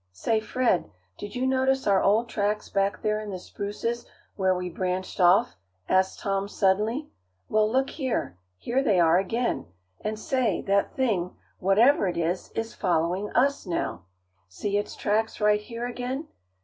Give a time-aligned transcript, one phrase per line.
[0.13, 4.03] "Say, Fred, did you notice our old tracks back there in the spruces
[4.35, 5.55] where we branched off?"
[5.87, 7.11] asked Tom, suddenly.
[7.49, 8.39] "Well, look here.
[8.57, 9.67] Here they are again;
[9.99, 14.05] and say, that thing, whatever it is, is following us now.
[14.47, 16.27] See its tracks right here again.